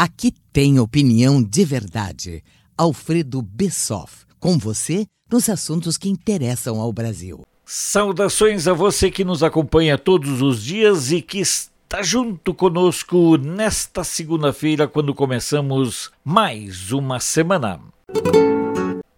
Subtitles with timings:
[0.00, 2.44] Aqui tem opinião de verdade.
[2.76, 7.44] Alfredo Bessoff, com você nos assuntos que interessam ao Brasil.
[7.66, 14.04] Saudações a você que nos acompanha todos os dias e que está junto conosco nesta
[14.04, 17.80] segunda-feira, quando começamos mais uma semana.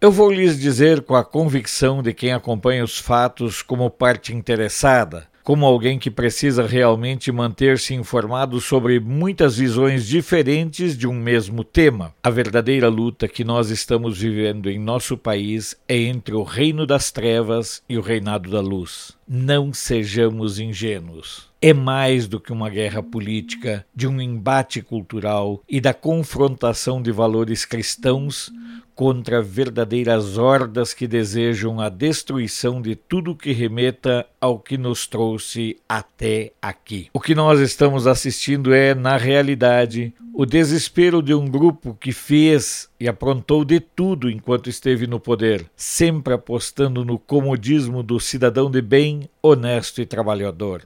[0.00, 5.29] Eu vou lhes dizer com a convicção de quem acompanha os fatos como parte interessada
[5.42, 12.14] como alguém que precisa realmente manter-se informado sobre muitas visões diferentes de um mesmo tema.
[12.22, 17.10] A verdadeira luta que nós estamos vivendo em nosso país é entre o reino das
[17.10, 19.16] trevas e o reinado da luz.
[19.26, 21.49] Não sejamos ingênuos.
[21.62, 27.12] É mais do que uma guerra política, de um embate cultural e da confrontação de
[27.12, 28.50] valores cristãos
[28.94, 35.78] contra verdadeiras hordas que desejam a destruição de tudo que remeta ao que nos trouxe
[35.88, 37.08] até aqui.
[37.12, 42.88] O que nós estamos assistindo é, na realidade, o desespero de um grupo que fez
[42.98, 48.82] e aprontou de tudo enquanto esteve no poder, sempre apostando no comodismo do cidadão de
[48.82, 50.82] bem, honesto e trabalhador.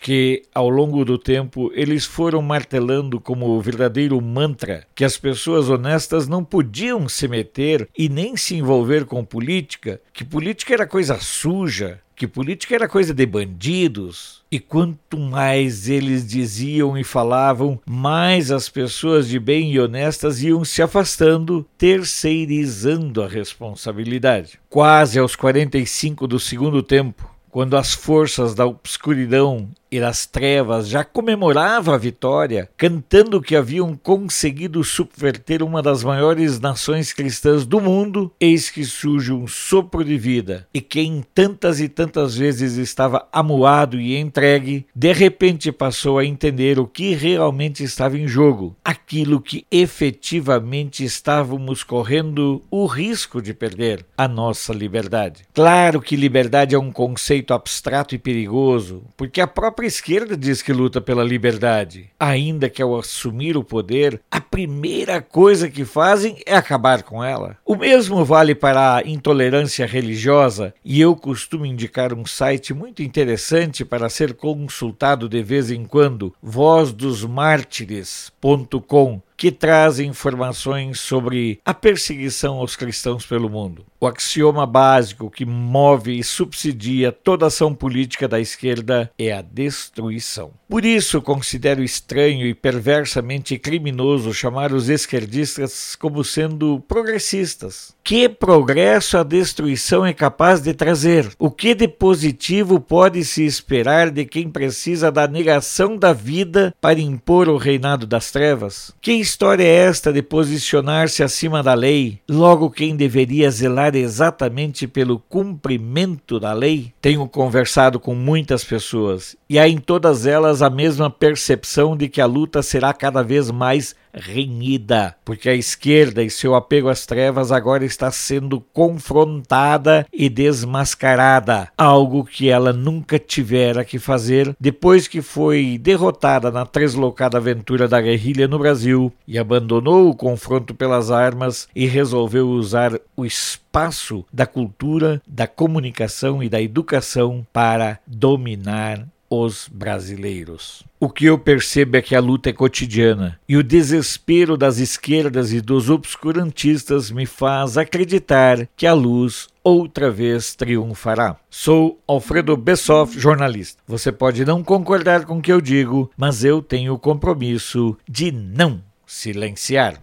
[0.00, 6.28] Que, ao longo do tempo, eles foram martelando como verdadeiro mantra que as pessoas honestas
[6.28, 12.00] não podiam se meter e nem se envolver com política, que política era coisa suja,
[12.16, 14.42] que política era coisa de bandidos.
[14.50, 20.64] E quanto mais eles diziam e falavam, mais as pessoas de bem e honestas iam
[20.64, 24.60] se afastando, terceirizando a responsabilidade.
[24.70, 31.04] Quase aos 45 do segundo tempo, quando as forças da obscuridão e das trevas já
[31.04, 38.32] comemorava a vitória, cantando que haviam conseguido subverter uma das maiores nações cristãs do mundo,
[38.40, 44.00] eis que surge um sopro de vida, e quem tantas e tantas vezes estava amuado
[44.00, 49.64] e entregue, de repente passou a entender o que realmente estava em jogo, aquilo que
[49.70, 55.44] efetivamente estávamos correndo o risco de perder, a nossa liberdade.
[55.54, 60.60] Claro que liberdade é um conceito abstrato e perigoso, porque a própria própria esquerda diz
[60.62, 66.38] que luta pela liberdade, ainda que ao assumir o poder, a primeira coisa que fazem
[66.46, 67.58] é acabar com ela.
[67.64, 73.84] O mesmo vale para a intolerância religiosa, e eu costumo indicar um site muito interessante
[73.84, 82.76] para ser consultado de vez em quando, vozdosmártires.com que traz informações sobre a perseguição aos
[82.76, 83.84] cristãos pelo mundo.
[84.00, 90.52] O axioma básico que move e subsidia toda ação política da esquerda é a destruição.
[90.66, 97.94] Por isso, considero estranho e perversamente criminoso chamar os esquerdistas como sendo progressistas.
[98.02, 101.30] Que progresso a destruição é capaz de trazer?
[101.38, 107.00] O que de positivo pode se esperar de quem precisa da negação da vida para
[107.00, 108.92] impor o reinado das trevas?
[109.00, 115.18] Que história é esta de posicionar-se acima da lei, logo quem deveria zelar exatamente pelo
[115.18, 116.92] cumprimento da lei?
[117.02, 122.20] Tenho conversado com muitas pessoas e há em todas elas a mesma percepção de que
[122.20, 127.52] a luta será cada vez mais renhida, porque a esquerda e seu apego às trevas
[127.52, 134.54] agora está sendo confrontada e desmascarada, algo que ela nunca tivera que fazer.
[134.58, 140.74] Depois que foi derrotada na translocada aventura da guerrilha no Brasil e abandonou o confronto
[140.74, 147.98] pelas armas e resolveu usar o espaço da cultura, da comunicação e da educação para
[148.06, 150.82] dominar os brasileiros.
[151.00, 155.52] O que eu percebo é que a luta é cotidiana e o desespero das esquerdas
[155.52, 161.36] e dos obscurantistas me faz acreditar que a luz outra vez triunfará.
[161.48, 163.82] Sou Alfredo Bessoff, jornalista.
[163.86, 168.30] Você pode não concordar com o que eu digo, mas eu tenho o compromisso de
[168.30, 170.00] não silenciar.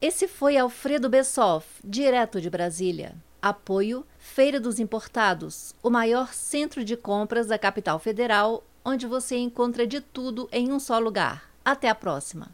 [0.00, 3.14] Esse foi Alfredo Bessoff, direto de Brasília.
[3.42, 9.84] Apoio Feira dos Importados, o maior centro de compras da capital federal, onde você encontra
[9.84, 11.50] de tudo em um só lugar.
[11.64, 12.52] Até a próxima!